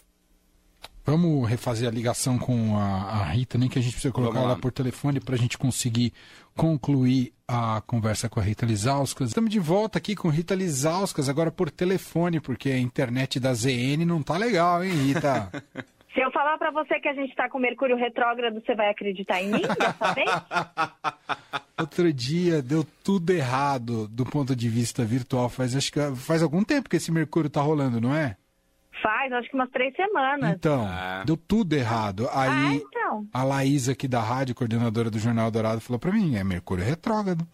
Vamos 1.03 1.49
refazer 1.49 1.89
a 1.89 1.91
ligação 1.91 2.37
com 2.37 2.77
a, 2.77 3.21
a 3.21 3.23
Rita, 3.23 3.57
nem 3.57 3.67
que 3.67 3.79
a 3.79 3.81
gente 3.81 3.93
precisa 3.93 4.13
colocar 4.13 4.39
ela 4.39 4.55
por 4.55 4.71
telefone 4.71 5.19
para 5.19 5.33
a 5.33 5.37
gente 5.37 5.57
conseguir 5.57 6.13
concluir 6.55 7.33
a 7.47 7.81
conversa 7.87 8.29
com 8.29 8.39
a 8.39 8.43
Rita 8.43 8.65
Lizauskas. 8.65 9.29
Estamos 9.29 9.49
de 9.49 9.59
volta 9.59 9.97
aqui 9.97 10.15
com 10.15 10.29
Rita 10.29 10.53
Lizauskas, 10.53 11.27
agora 11.27 11.51
por 11.51 11.71
telefone, 11.71 12.39
porque 12.39 12.69
a 12.69 12.77
internet 12.77 13.39
da 13.39 13.53
ZN 13.53 14.05
não 14.05 14.21
tá 14.21 14.37
legal, 14.37 14.83
hein, 14.83 14.91
Rita? 14.91 15.51
Se 16.13 16.19
eu 16.19 16.29
falar 16.31 16.57
para 16.57 16.71
você 16.71 16.99
que 16.99 17.07
a 17.07 17.13
gente 17.13 17.29
está 17.29 17.49
com 17.49 17.57
Mercúrio 17.57 17.95
retrógrado, 17.95 18.61
você 18.61 18.75
vai 18.75 18.89
acreditar 18.89 19.41
em 19.41 19.49
mim 19.49 19.61
dessa 19.61 20.13
vez? 20.13 20.29
Outro 21.79 22.11
dia 22.11 22.61
deu 22.61 22.85
tudo 23.01 23.31
errado 23.31 24.09
do 24.09 24.25
ponto 24.25 24.53
de 24.53 24.67
vista 24.67 25.05
virtual. 25.05 25.47
Faz, 25.47 25.73
acho 25.73 25.89
que 25.91 25.99
faz 26.17 26.43
algum 26.43 26.65
tempo 26.65 26.89
que 26.89 26.97
esse 26.97 27.11
Mercúrio 27.13 27.49
tá 27.49 27.61
rolando, 27.61 28.01
não 28.01 28.13
é? 28.13 28.35
Faz, 29.01 29.31
acho 29.33 29.49
que 29.49 29.55
umas 29.55 29.69
três 29.71 29.95
semanas. 29.95 30.53
Então, 30.55 30.85
ah. 30.87 31.23
deu 31.25 31.35
tudo 31.35 31.73
errado. 31.73 32.29
Aí 32.31 32.49
ah, 32.49 32.73
então. 32.75 33.27
a 33.33 33.43
Laís 33.43 33.89
aqui 33.89 34.07
da 34.07 34.21
rádio, 34.21 34.55
coordenadora 34.55 35.09
do 35.09 35.19
Jornal 35.19 35.49
Dourado, 35.49 35.81
falou 35.81 35.99
para 35.99 36.11
mim, 36.11 36.35
é 36.35 36.43
Mercúrio 36.43 36.85
retrógrado. 36.85 37.47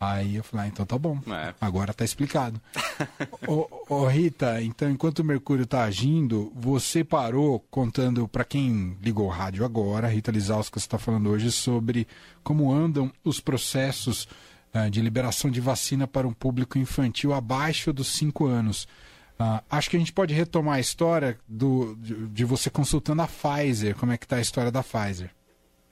Aí 0.00 0.36
eu 0.36 0.42
falei, 0.42 0.64
ah, 0.64 0.68
então 0.68 0.86
tá 0.86 0.96
bom. 0.96 1.18
É. 1.28 1.54
Agora 1.60 1.92
tá 1.92 2.02
explicado. 2.02 2.58
ô, 3.46 3.68
ô, 3.86 4.06
Rita, 4.06 4.62
então 4.62 4.90
enquanto 4.90 5.18
o 5.18 5.24
Mercúrio 5.24 5.66
tá 5.66 5.84
agindo, 5.84 6.50
você 6.56 7.04
parou 7.04 7.60
contando 7.70 8.26
para 8.26 8.42
quem 8.42 8.96
ligou 9.02 9.26
o 9.26 9.30
rádio 9.30 9.62
agora, 9.62 10.06
a 10.06 10.10
Rita 10.10 10.30
Lizauskas 10.30 10.84
está 10.84 10.96
falando 10.96 11.28
hoje 11.28 11.52
sobre 11.52 12.08
como 12.42 12.72
andam 12.72 13.12
os 13.22 13.40
processos 13.40 14.26
uh, 14.74 14.88
de 14.90 15.02
liberação 15.02 15.50
de 15.50 15.60
vacina 15.60 16.06
para 16.06 16.26
um 16.26 16.32
público 16.32 16.78
infantil 16.78 17.34
abaixo 17.34 17.92
dos 17.92 18.08
5 18.08 18.46
anos. 18.46 18.88
Uh, 19.40 19.64
acho 19.70 19.88
que 19.88 19.96
a 19.96 19.98
gente 19.98 20.12
pode 20.12 20.34
retomar 20.34 20.74
a 20.74 20.80
história 20.80 21.38
do, 21.48 21.96
de, 21.96 22.28
de, 22.28 22.44
você 22.44 22.68
consultando 22.68 23.22
a 23.22 23.26
Pfizer. 23.26 23.96
Como 23.98 24.12
é 24.12 24.18
que 24.18 24.26
está 24.26 24.36
a 24.36 24.40
história 24.40 24.70
da 24.70 24.82
Pfizer? 24.82 25.30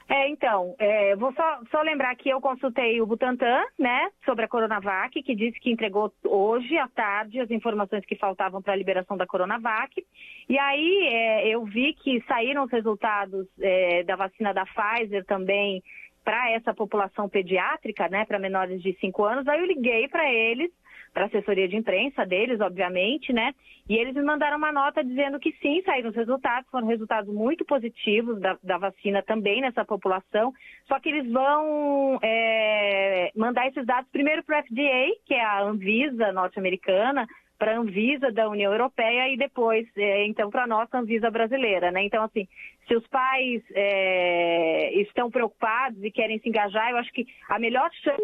É, 0.07 0.29
Então, 0.29 0.75
é, 0.79 1.17
vou 1.17 1.33
só, 1.33 1.61
só 1.71 1.81
lembrar 1.81 2.15
que 2.17 2.29
eu 2.29 2.43
consultei 2.43 3.01
o 3.01 3.07
Butantan, 3.07 3.63
né, 3.79 4.11
sobre 4.27 4.45
a 4.45 4.49
Coronavac, 4.49 5.23
que 5.23 5.35
disse 5.35 5.59
que 5.61 5.71
entregou 5.71 6.13
hoje 6.25 6.77
à 6.77 6.89
tarde 6.89 7.41
as 7.41 7.51
informações 7.51 8.05
que 8.05 8.17
faltavam 8.17 8.61
para 8.61 8.75
a 8.75 8.77
liberação 8.77 9.17
da 9.17 9.27
Coronavac. 9.27 10.05
E 10.47 10.59
aí 10.59 11.09
é, 11.11 11.49
eu 11.49 11.65
vi 11.65 11.95
que 11.95 12.23
saíram 12.29 12.65
os 12.65 12.71
resultados 12.71 13.47
é, 13.61 14.03
da 14.05 14.15
vacina 14.15 14.53
da 14.53 14.67
Pfizer 14.67 15.25
também 15.25 15.83
para 16.23 16.51
essa 16.51 16.75
população 16.75 17.27
pediátrica, 17.31 18.07
né, 18.11 18.27
para 18.27 18.39
menores 18.39 18.83
de 18.83 18.95
5 19.01 19.25
anos. 19.25 19.49
Aí 19.49 19.59
eu 19.59 19.65
liguei 19.65 20.07
para 20.09 20.31
eles 20.31 20.71
para 21.13 21.27
assessoria 21.27 21.69
de 21.69 21.77
imprensa 21.77 22.25
deles, 22.25 22.61
obviamente, 22.61 23.33
né? 23.33 23.55
E 23.89 23.97
eles 23.97 24.15
me 24.15 24.23
mandaram 24.23 24.59
uma 24.59 24.73
nota 24.73 25.03
dizendo 25.03 25.39
que 25.41 25.53
sim, 25.63 25.83
saíram 25.83 26.11
os 26.11 26.17
resultados, 26.17 26.71
foram 26.71 26.87
resultados 26.87 27.33
muito 27.33 27.65
positivos 27.65 28.39
da, 28.41 28.59
da 28.63 28.79
vacina 28.79 29.23
também 29.23 29.61
nessa 29.61 29.85
população, 29.85 30.53
só 30.87 31.01
que 31.01 31.09
eles 31.09 31.31
vão 31.33 32.19
é, 32.23 33.31
mandar 33.35 33.67
esses 33.69 33.85
dados 33.87 34.11
primeiro 34.11 34.43
para 34.45 34.61
o 34.61 34.63
FDA, 34.63 35.07
que 35.27 35.35
é 35.35 35.43
a 35.43 35.63
Anvisa 35.63 36.33
norte-americana, 36.33 37.27
para 37.59 37.73
a 37.73 37.79
Anvisa 37.79 38.31
da 38.31 38.49
União 38.49 38.73
Europeia 38.73 39.29
e 39.33 39.37
depois, 39.37 39.87
é, 39.97 40.25
então, 40.27 40.49
para 40.49 40.63
a 40.63 40.67
nossa 40.67 40.97
Anvisa 40.97 41.31
brasileira, 41.31 41.91
né? 41.91 42.05
Então, 42.05 42.23
assim, 42.23 42.47
se 42.87 42.95
os 42.95 43.07
pais 43.09 43.63
é, 43.75 44.93
estão 45.01 45.31
preocupados 45.31 46.03
e 46.03 46.11
querem 46.11 46.39
se 46.39 46.49
engajar, 46.49 46.91
eu 46.91 46.99
acho 46.99 47.13
que 47.13 47.27
a 47.49 47.59
melhor 47.59 47.91
chance 48.03 48.23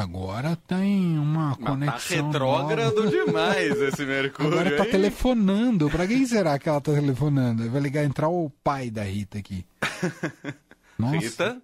Agora 0.00 0.56
tem 0.66 1.18
uma 1.18 1.48
Mas 1.50 1.58
tá 1.58 1.64
conexão. 1.66 2.26
retrógrado 2.26 2.94
nova. 3.04 3.10
demais 3.10 3.80
esse 3.80 4.04
Mercúrio. 4.06 4.52
Agora 4.52 4.76
tá 4.76 4.84
hein? 4.84 4.90
telefonando. 4.90 5.90
Pra 5.90 6.06
quem 6.06 6.26
será 6.26 6.58
que 6.58 6.68
ela 6.68 6.80
tá 6.80 6.92
telefonando? 6.92 7.68
Vai 7.70 7.80
ligar, 7.80 8.04
entrar 8.04 8.28
o 8.28 8.50
pai 8.62 8.90
da 8.90 9.02
Rita 9.04 9.38
aqui. 9.38 9.64
Nossa. 10.98 11.16
Rita? 11.16 11.62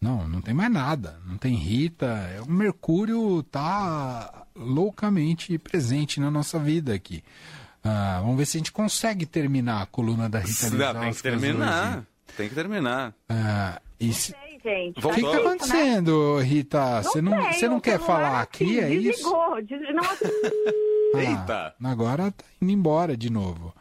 Não, 0.00 0.28
não 0.28 0.40
tem 0.40 0.54
mais 0.54 0.70
nada. 0.70 1.18
Não 1.26 1.36
tem 1.36 1.54
Rita. 1.54 2.06
É, 2.06 2.40
O 2.40 2.50
Mercúrio 2.50 3.42
tá 3.44 4.46
loucamente 4.54 5.58
presente 5.58 6.20
na 6.20 6.30
nossa 6.30 6.58
vida 6.58 6.94
aqui. 6.94 7.22
Ah, 7.82 8.18
vamos 8.20 8.36
ver 8.36 8.46
se 8.46 8.56
a 8.56 8.60
gente 8.60 8.72
consegue 8.72 9.24
terminar 9.26 9.82
a 9.82 9.86
coluna 9.86 10.28
da 10.28 10.38
Rita 10.40 10.70
Não, 10.70 11.00
tem 11.00 11.12
que 11.12 11.22
terminar. 11.22 12.04
Tem 12.36 12.48
que 12.48 12.54
terminar. 12.54 13.14
Ah, 13.28 13.80
e 13.98 14.12
se- 14.12 14.34
gente. 14.62 15.04
O 15.06 15.10
que 15.10 15.20
está 15.20 15.36
acontecendo, 15.38 16.38
Rita? 16.40 17.02
Você 17.02 17.20
não, 17.22 17.42
sei, 17.42 17.52
você 17.52 17.68
não 17.68 17.80
quer 17.80 17.98
falar 18.00 18.40
aqui, 18.42 18.78
assim, 18.80 18.84
é 18.92 18.94
isso? 18.94 19.22
desligou, 19.22 19.62
des- 19.62 19.94
Não, 19.94 20.04
Ah, 21.14 21.22
Eita. 21.22 21.74
agora 21.84 22.30
tá 22.30 22.44
indo 22.60 22.70
embora 22.72 23.16
de 23.16 23.30
novo. 23.30 23.74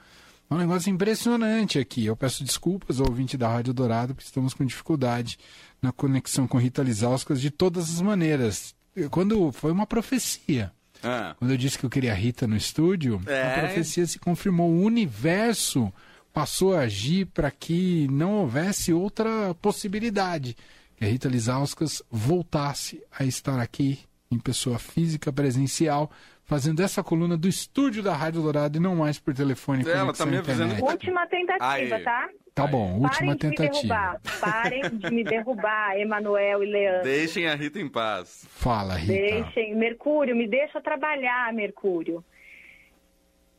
É 0.50 0.54
um 0.54 0.58
negócio 0.58 0.90
impressionante 0.90 1.78
aqui. 1.78 2.06
Eu 2.06 2.16
peço 2.16 2.44
desculpas 2.44 3.02
ao 3.02 3.08
ouvinte 3.08 3.38
da 3.38 3.50
Rádio 3.50 3.74
Dourado, 3.74 4.16
porque 4.16 4.28
estamos 4.28 4.54
com 4.54 4.64
dificuldade 4.66 5.38
na 5.82 5.92
conexão 5.92 6.48
com 6.48 6.58
Rita 6.58 6.82
Lizauskas 6.82 7.42
de 7.42 7.52
todas 7.52 7.84
as 7.94 8.02
maneiras. 8.02 8.74
Quando 9.12 9.52
foi 9.52 9.72
uma 9.74 9.86
profecia. 9.86 10.72
Ah, 11.04 11.36
Quando 11.38 11.52
eu 11.52 11.58
disse 11.58 11.78
que 11.78 11.86
eu 11.86 11.90
queria 11.90 12.12
a 12.14 12.16
Rita 12.16 12.48
no 12.48 12.56
estúdio, 12.56 13.22
É. 13.28 13.56
a 13.56 13.60
profecia 13.60 14.08
se 14.08 14.18
confirmou. 14.18 14.70
O 14.72 14.82
universo 14.84 15.92
passou 16.38 16.76
a 16.76 16.82
agir 16.82 17.26
para 17.26 17.50
que 17.50 18.08
não 18.12 18.42
houvesse 18.42 18.94
outra 18.94 19.56
possibilidade. 19.60 20.56
Que 20.96 21.04
a 21.04 21.08
Rita 21.08 21.28
Lizauskas 21.28 22.04
voltasse 22.12 23.04
a 23.12 23.26
estar 23.26 23.60
aqui 23.60 23.98
em 24.30 24.38
pessoa 24.38 24.78
física, 24.78 25.34
presencial, 25.34 26.12
fazendo 26.46 26.84
essa 26.84 27.02
coluna 27.04 27.36
do 27.36 27.48
estúdio 27.48 28.04
da 28.04 28.14
Rádio 28.14 28.44
Dourado 28.44 28.78
e 28.78 28.80
não 28.80 28.98
mais 28.98 29.18
por 29.18 29.34
telefone. 29.34 29.84
Ela 29.90 30.14
tá 30.14 30.28
me 30.28 30.38
à 30.38 30.40
internet. 30.42 30.62
avisando 30.70 30.86
última 30.86 31.26
tentativa, 31.26 31.96
Aí. 31.96 32.04
tá? 32.04 32.30
Tá 32.54 32.68
bom, 32.68 33.00
última 33.00 33.34
de 33.34 33.40
tentativa. 33.40 34.22
Parem 34.40 34.90
de 34.96 35.10
me 35.10 35.24
derrubar, 35.24 35.98
Emanuel 35.98 36.64
e 36.64 36.68
Leandro. 36.68 37.04
deixem 37.04 37.48
a 37.48 37.56
Rita 37.56 37.80
em 37.80 37.90
paz. 37.90 38.46
Fala, 38.52 38.94
Rita. 38.94 39.12
Deixem. 39.12 39.76
Mercúrio, 39.76 40.36
me 40.36 40.48
deixa 40.48 40.80
trabalhar, 40.82 41.52
Mercúrio. 41.52 42.24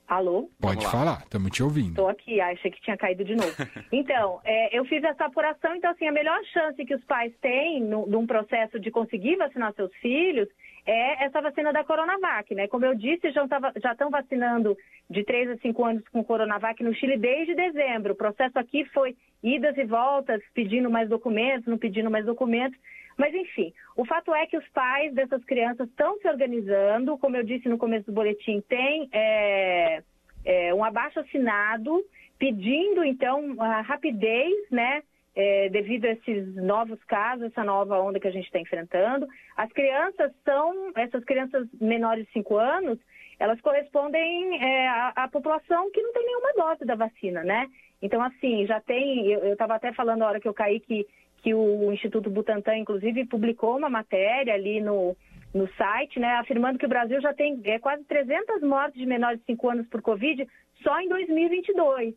Alô? 0.08 0.48
Pode 0.58 0.86
falar, 0.90 1.18
estamos 1.18 1.50
te 1.50 1.62
ouvindo. 1.62 1.90
Estou 1.90 2.08
aqui, 2.08 2.40
achei 2.40 2.70
que 2.70 2.80
tinha 2.80 2.96
caído 2.96 3.24
de 3.24 3.34
novo. 3.36 3.52
Então, 3.92 4.40
é, 4.44 4.76
eu 4.76 4.84
fiz 4.86 5.04
essa 5.04 5.26
apuração, 5.26 5.74
então, 5.76 5.90
assim, 5.90 6.06
a 6.08 6.12
melhor 6.12 6.42
chance 6.46 6.82
que 6.84 6.94
os 6.94 7.04
pais 7.04 7.32
têm 7.42 7.80
no- 7.82 8.06
num 8.06 8.26
processo 8.26 8.80
de 8.80 8.90
conseguir 8.90 9.36
vacinar 9.36 9.74
seus 9.74 9.92
filhos 9.96 10.48
é 10.86 11.24
essa 11.26 11.42
vacina 11.42 11.72
da 11.74 11.84
Coronavac, 11.84 12.54
né? 12.54 12.66
Como 12.68 12.86
eu 12.86 12.94
disse, 12.94 13.30
já 13.30 13.92
estão 13.92 14.10
vacinando 14.10 14.76
de 15.10 15.22
3 15.24 15.50
a 15.50 15.56
5 15.58 15.84
anos 15.84 16.08
com 16.08 16.24
Coronavac 16.24 16.82
no 16.82 16.94
Chile 16.94 17.18
desde 17.18 17.54
dezembro. 17.54 18.14
O 18.14 18.16
processo 18.16 18.58
aqui 18.58 18.86
foi 18.86 19.14
idas 19.42 19.76
e 19.76 19.84
voltas, 19.84 20.40
pedindo 20.54 20.90
mais 20.90 21.08
documentos, 21.10 21.66
não 21.66 21.76
pedindo 21.76 22.10
mais 22.10 22.24
documentos. 22.24 22.78
Mas, 23.18 23.34
enfim, 23.34 23.72
o 23.96 24.04
fato 24.06 24.34
é 24.34 24.46
que 24.46 24.56
os 24.56 24.66
pais 24.68 25.12
dessas 25.12 25.44
crianças 25.44 25.88
estão 25.88 26.18
se 26.20 26.28
organizando. 26.28 27.18
Como 27.18 27.37
eu 27.37 27.42
disse 27.42 27.68
no 27.68 27.76
começo 27.76 28.06
do 28.06 28.12
boletim, 28.12 28.62
tem 28.68 29.08
é, 29.12 30.02
é, 30.44 30.72
um 30.72 30.84
abaixo 30.84 31.20
assinado 31.20 32.02
pedindo, 32.38 33.04
então, 33.04 33.56
a 33.60 33.80
rapidez, 33.80 34.54
né? 34.70 35.02
é, 35.38 35.68
devido 35.68 36.04
a 36.06 36.10
esses 36.10 36.52
novos 36.56 37.02
casos, 37.04 37.44
essa 37.44 37.62
nova 37.62 38.00
onda 38.00 38.18
que 38.18 38.26
a 38.26 38.30
gente 38.32 38.46
está 38.46 38.58
enfrentando. 38.58 39.25
As 39.56 39.72
crianças 39.72 40.32
são, 40.44 40.90
essas 40.96 41.22
crianças 41.25 41.68
menores 41.80 42.26
de 42.26 42.32
5 42.32 42.56
anos, 42.56 42.98
elas 43.38 43.60
correspondem 43.60 44.60
é, 44.60 44.88
à, 44.88 45.12
à 45.14 45.28
população 45.28 45.92
que 45.92 46.02
não 46.02 46.12
tem 46.12 46.26
nenhuma 46.26 46.52
dose 46.54 46.84
da 46.84 46.96
vacina, 46.96 47.44
né? 47.44 47.68
Então, 48.02 48.20
assim, 48.20 48.66
já 48.66 48.80
tem, 48.80 49.30
eu 49.30 49.52
estava 49.52 49.76
até 49.76 49.92
falando 49.92 50.22
a 50.22 50.26
hora 50.26 50.40
que 50.40 50.48
eu 50.48 50.54
caí 50.54 50.80
que, 50.80 51.06
que 51.42 51.54
o 51.54 51.92
Instituto 51.92 52.30
Butantan, 52.30 52.76
inclusive, 52.76 53.26
publicou 53.26 53.76
uma 53.76 53.88
matéria 53.88 54.54
ali 54.54 54.80
no, 54.80 55.16
no 55.54 55.68
site, 55.75 56.18
né, 56.18 56.35
afirmando 56.35 56.78
que 56.78 56.87
o 56.87 56.88
Brasil 56.88 57.21
já 57.21 57.33
tem 57.33 57.61
é, 57.64 57.78
quase 57.78 58.04
300 58.04 58.62
mortes 58.62 58.99
de 58.99 59.07
menores 59.07 59.38
de 59.40 59.47
5 59.47 59.71
anos 59.71 59.87
por 59.88 60.02
Covid 60.02 60.47
só 60.83 61.00
em 61.00 61.09
2022 61.09 62.14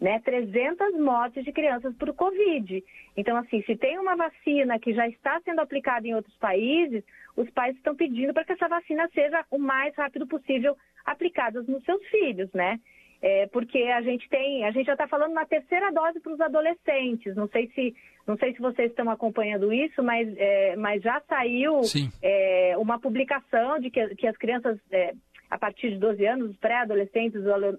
né, 0.00 0.20
300 0.24 0.98
mortes 0.98 1.44
de 1.44 1.52
crianças 1.52 1.94
por 1.96 2.12
Covid. 2.14 2.84
Então, 3.16 3.36
assim, 3.36 3.62
se 3.62 3.76
tem 3.76 3.98
uma 3.98 4.16
vacina 4.16 4.78
que 4.78 4.92
já 4.92 5.08
está 5.08 5.40
sendo 5.40 5.60
aplicada 5.60 6.06
em 6.06 6.14
outros 6.14 6.36
países, 6.36 7.02
os 7.36 7.48
pais 7.50 7.74
estão 7.76 7.94
pedindo 7.94 8.34
para 8.34 8.44
que 8.44 8.52
essa 8.52 8.68
vacina 8.68 9.08
seja 9.14 9.44
o 9.50 9.58
mais 9.58 9.94
rápido 9.96 10.26
possível 10.26 10.76
aplicada 11.04 11.62
nos 11.62 11.82
seus 11.84 12.04
filhos, 12.08 12.52
né? 12.52 12.78
É, 13.22 13.46
porque 13.46 13.78
a 13.84 14.02
gente 14.02 14.28
tem, 14.28 14.64
a 14.64 14.70
gente 14.70 14.86
já 14.86 14.92
está 14.92 15.08
falando 15.08 15.32
na 15.32 15.46
terceira 15.46 15.90
dose 15.90 16.20
para 16.20 16.32
os 16.32 16.40
adolescentes. 16.40 17.34
Não 17.34 17.48
sei 17.48 17.68
se, 17.74 17.94
não 18.26 18.36
sei 18.36 18.52
se 18.52 18.60
vocês 18.60 18.90
estão 18.90 19.08
acompanhando 19.10 19.72
isso, 19.72 20.02
mas, 20.02 20.28
é, 20.36 20.76
mas 20.76 21.02
já 21.02 21.20
saiu 21.28 21.80
é, 22.22 22.74
uma 22.76 22.98
publicação 22.98 23.78
de 23.78 23.90
que, 23.90 24.14
que 24.16 24.26
as 24.26 24.36
crianças, 24.36 24.78
é, 24.90 25.14
a 25.50 25.58
partir 25.58 25.90
de 25.90 25.98
12 25.98 26.26
anos, 26.26 26.50
os 26.50 26.56
pré-adolescentes, 26.56 27.40
os 27.40 27.78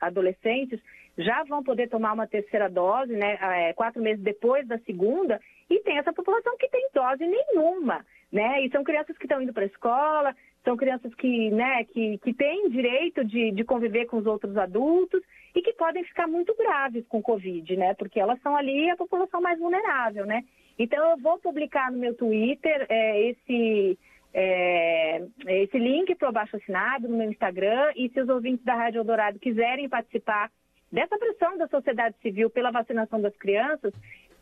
adolescentes, 0.00 0.80
já 1.18 1.44
vão 1.44 1.62
poder 1.62 1.88
tomar 1.88 2.12
uma 2.12 2.26
terceira 2.26 2.68
dose, 2.68 3.12
né, 3.12 3.38
é, 3.40 3.72
quatro 3.72 4.02
meses 4.02 4.22
depois 4.22 4.66
da 4.66 4.78
segunda, 4.80 5.40
e 5.68 5.80
tem 5.80 5.98
essa 5.98 6.12
população 6.12 6.56
que 6.56 6.68
tem 6.68 6.88
dose 6.94 7.24
nenhuma, 7.26 8.04
né, 8.32 8.62
e 8.62 8.70
são 8.70 8.84
crianças 8.84 9.16
que 9.18 9.24
estão 9.24 9.42
indo 9.42 9.52
para 9.52 9.64
a 9.64 9.66
escola, 9.66 10.34
são 10.64 10.76
crianças 10.76 11.14
que, 11.14 11.50
né, 11.50 11.84
que, 11.84 12.18
que 12.18 12.34
têm 12.34 12.68
direito 12.68 13.24
de, 13.24 13.50
de 13.52 13.64
conviver 13.64 14.06
com 14.06 14.18
os 14.18 14.26
outros 14.26 14.56
adultos 14.56 15.22
e 15.54 15.62
que 15.62 15.72
podem 15.72 16.04
ficar 16.04 16.26
muito 16.26 16.54
graves 16.56 17.06
com 17.08 17.22
Covid, 17.22 17.76
né, 17.76 17.94
porque 17.94 18.20
elas 18.20 18.40
são 18.42 18.56
ali 18.56 18.90
a 18.90 18.96
população 18.96 19.40
mais 19.40 19.58
vulnerável, 19.58 20.26
né. 20.26 20.44
Então 20.78 21.10
eu 21.10 21.16
vou 21.18 21.38
publicar 21.38 21.90
no 21.90 21.98
meu 21.98 22.14
Twitter 22.14 22.86
é, 22.88 23.30
esse 23.30 23.98
é, 24.32 25.22
esse 25.48 25.76
link 25.76 26.14
para 26.14 26.26
o 26.26 26.28
abaixo 26.28 26.56
assinado 26.56 27.08
no 27.08 27.18
meu 27.18 27.30
Instagram 27.30 27.92
e 27.96 28.08
se 28.10 28.20
os 28.20 28.28
ouvintes 28.28 28.64
da 28.64 28.74
Rádio 28.74 29.00
Eldorado 29.00 29.40
quiserem 29.40 29.88
participar 29.88 30.50
dessa 30.92 31.16
pressão 31.18 31.56
da 31.56 31.68
sociedade 31.68 32.16
civil 32.22 32.50
pela 32.50 32.70
vacinação 32.70 33.20
das 33.20 33.36
crianças, 33.36 33.92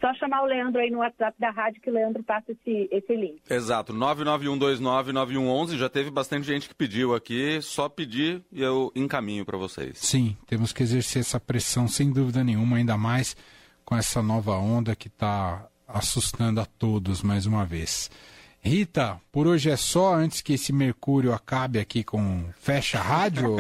só 0.00 0.14
chamar 0.14 0.43
o 0.43 0.47
Leandro 0.47 0.81
aí 0.81 0.90
no 0.90 0.99
WhatsApp 0.99 1.37
da 1.40 1.50
rádio 1.50 1.83
que 1.83 1.90
o 1.90 1.93
Leandro 1.93 2.23
passa 2.23 2.52
esse, 2.52 2.88
esse 2.90 3.17
link. 3.17 3.40
Exato, 3.50 3.93
991299111. 3.93 5.76
Já 5.76 5.88
teve 5.88 6.11
bastante 6.11 6.47
gente 6.47 6.69
que 6.69 6.75
pediu 6.75 7.14
aqui. 7.14 7.61
Só 7.61 7.88
pedir 7.88 8.43
e 8.52 8.62
eu 8.62 8.93
encaminho 8.95 9.45
para 9.45 9.59
vocês. 9.59 9.99
Sim, 9.99 10.37
temos 10.47 10.73
que 10.73 10.83
exercer 10.83 11.21
essa 11.21 11.40
pressão 11.40 11.88
sem 11.88 12.12
dúvida 12.12 12.45
nenhuma, 12.45 12.76
ainda 12.76 12.97
mais 12.97 13.37
com 13.85 13.97
essa 13.97 14.23
nova 14.23 14.57
onda 14.57 14.95
que 14.95 15.09
está 15.09 15.69
assustando 15.87 16.61
a 16.61 16.67
todos 16.67 17.23
mais 17.23 17.47
uma 17.47 17.64
vez. 17.64 18.11
Rita, 18.61 19.21
por 19.33 19.47
hoje 19.47 19.71
é 19.71 19.76
só, 19.76 20.14
antes 20.14 20.43
que 20.43 20.52
esse 20.52 20.73
Mercúrio 20.73 21.33
acabe 21.33 21.78
aqui 21.78 22.05
com 22.05 22.45
fecha 22.59 22.99
a 22.99 23.02
rádio, 23.02 23.57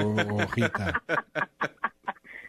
Rita? 0.54 1.00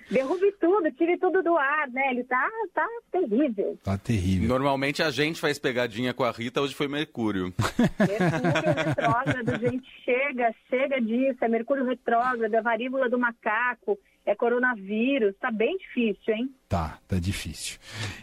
Derrube 0.09 0.51
tudo, 0.59 0.91
tire 0.91 1.17
tudo 1.17 1.43
do 1.43 1.55
ar, 1.57 1.87
né? 1.89 2.11
Ele 2.11 2.23
tá, 2.23 2.49
tá 2.73 2.87
terrível. 3.11 3.77
Tá 3.83 3.97
terrível. 3.97 4.47
Normalmente 4.47 5.03
a 5.03 5.11
gente 5.11 5.39
faz 5.39 5.59
pegadinha 5.59 6.13
com 6.13 6.23
a 6.23 6.31
Rita, 6.31 6.61
hoje 6.61 6.73
foi 6.73 6.87
Mercúrio. 6.87 7.53
Mercúrio 7.99 8.85
retrógrado, 8.85 9.59
gente, 9.59 9.87
chega, 10.03 10.53
chega 10.69 10.99
disso. 10.99 11.37
É 11.43 11.47
Mercúrio 11.47 11.85
retrógrado, 11.85 12.53
é 12.53 12.61
varíbula 12.61 13.09
do 13.09 13.19
macaco, 13.19 13.99
é 14.25 14.33
coronavírus. 14.35 15.35
Tá 15.39 15.51
bem 15.51 15.77
difícil, 15.77 16.33
hein? 16.33 16.49
Tá, 16.67 16.97
tá 17.07 17.19
difícil. 17.19 17.77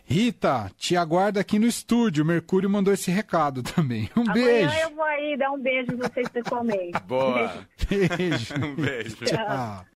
Rita, 0.04 0.70
te 0.76 0.96
aguardo 0.96 1.38
aqui 1.38 1.58
no 1.58 1.66
estúdio. 1.66 2.24
O 2.24 2.26
Mercúrio 2.26 2.68
mandou 2.68 2.92
esse 2.92 3.10
recado 3.10 3.62
também. 3.62 4.10
Um 4.16 4.22
Amanhã 4.22 4.44
beijo. 4.44 4.74
eu 4.80 4.90
vou 4.90 5.04
aí 5.04 5.36
dar 5.36 5.52
um 5.52 5.60
beijo 5.60 5.92
em 5.92 5.96
vocês 5.96 6.28
pessoalmente. 6.28 6.98
Boa. 7.06 7.64
Beijo. 7.88 8.54
Um 8.62 8.74
beijo. 8.74 9.16
Tchau. 9.24 9.46
Tchau. 9.46 9.86